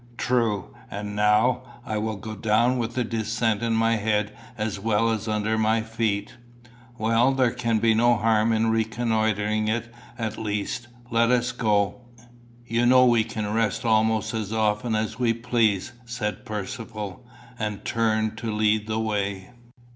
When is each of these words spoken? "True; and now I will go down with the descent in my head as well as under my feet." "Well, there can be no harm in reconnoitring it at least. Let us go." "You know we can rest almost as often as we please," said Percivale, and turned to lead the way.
"True; 0.17 0.73
and 0.89 1.15
now 1.15 1.61
I 1.85 1.99
will 1.99 2.15
go 2.15 2.35
down 2.35 2.79
with 2.79 2.95
the 2.95 3.03
descent 3.03 3.61
in 3.61 3.73
my 3.75 3.97
head 3.97 4.35
as 4.57 4.79
well 4.79 5.11
as 5.11 5.27
under 5.27 5.59
my 5.59 5.83
feet." 5.83 6.37
"Well, 6.97 7.33
there 7.33 7.51
can 7.51 7.77
be 7.77 7.93
no 7.93 8.15
harm 8.15 8.51
in 8.51 8.71
reconnoitring 8.71 9.67
it 9.67 9.93
at 10.17 10.39
least. 10.39 10.87
Let 11.11 11.29
us 11.29 11.51
go." 11.51 12.01
"You 12.65 12.87
know 12.87 13.05
we 13.05 13.23
can 13.23 13.53
rest 13.53 13.85
almost 13.85 14.33
as 14.33 14.51
often 14.51 14.95
as 14.95 15.19
we 15.19 15.33
please," 15.33 15.91
said 16.03 16.45
Percivale, 16.45 17.23
and 17.59 17.85
turned 17.85 18.39
to 18.39 18.51
lead 18.51 18.87
the 18.87 18.97
way. 18.97 19.51